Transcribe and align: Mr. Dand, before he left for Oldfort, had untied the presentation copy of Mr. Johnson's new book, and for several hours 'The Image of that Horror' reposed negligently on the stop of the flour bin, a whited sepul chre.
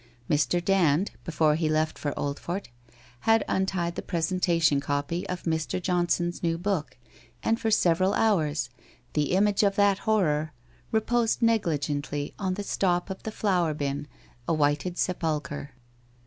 Mr. 0.27 0.65
Dand, 0.65 1.11
before 1.25 1.53
he 1.53 1.69
left 1.69 1.95
for 1.95 2.11
Oldfort, 2.17 2.69
had 3.19 3.45
untied 3.47 3.93
the 3.93 4.01
presentation 4.01 4.79
copy 4.79 5.29
of 5.29 5.43
Mr. 5.43 5.79
Johnson's 5.79 6.41
new 6.41 6.57
book, 6.57 6.97
and 7.43 7.59
for 7.59 7.69
several 7.69 8.15
hours 8.15 8.71
'The 9.13 9.33
Image 9.33 9.61
of 9.61 9.75
that 9.75 9.99
Horror' 9.99 10.53
reposed 10.91 11.43
negligently 11.43 12.33
on 12.39 12.55
the 12.55 12.63
stop 12.63 13.11
of 13.11 13.21
the 13.21 13.31
flour 13.31 13.75
bin, 13.75 14.07
a 14.47 14.55
whited 14.55 14.95
sepul 14.95 15.39
chre. 15.39 15.69